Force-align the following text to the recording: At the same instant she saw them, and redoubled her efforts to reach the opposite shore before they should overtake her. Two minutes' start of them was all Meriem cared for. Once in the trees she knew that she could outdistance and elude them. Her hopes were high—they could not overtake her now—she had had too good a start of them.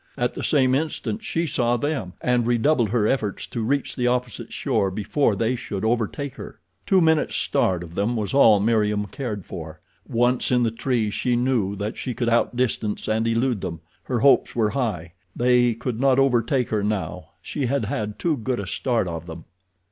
At 0.17 0.33
the 0.33 0.41
same 0.41 0.73
instant 0.73 1.23
she 1.23 1.45
saw 1.45 1.77
them, 1.77 2.13
and 2.21 2.47
redoubled 2.47 2.89
her 2.89 3.07
efforts 3.07 3.45
to 3.45 3.61
reach 3.61 3.95
the 3.95 4.07
opposite 4.07 4.51
shore 4.51 4.89
before 4.89 5.35
they 5.35 5.55
should 5.55 5.85
overtake 5.85 6.37
her. 6.37 6.59
Two 6.87 7.01
minutes' 7.01 7.35
start 7.35 7.83
of 7.83 7.93
them 7.93 8.15
was 8.15 8.33
all 8.33 8.59
Meriem 8.59 9.05
cared 9.11 9.45
for. 9.45 9.79
Once 10.07 10.51
in 10.51 10.63
the 10.63 10.71
trees 10.71 11.13
she 11.13 11.35
knew 11.35 11.75
that 11.75 11.97
she 11.97 12.15
could 12.15 12.29
outdistance 12.29 13.07
and 13.07 13.27
elude 13.27 13.61
them. 13.61 13.79
Her 14.05 14.21
hopes 14.21 14.55
were 14.55 14.71
high—they 14.71 15.75
could 15.75 15.99
not 15.99 16.17
overtake 16.17 16.69
her 16.69 16.81
now—she 16.81 17.67
had 17.67 17.85
had 17.85 18.17
too 18.17 18.37
good 18.37 18.59
a 18.59 18.65
start 18.65 19.07
of 19.07 19.27
them. 19.27 19.45